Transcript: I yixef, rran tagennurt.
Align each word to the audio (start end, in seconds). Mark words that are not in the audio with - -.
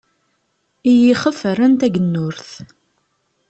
I 0.89 0.91
yixef, 1.01 1.39
rran 1.55 1.73
tagennurt. 1.79 2.49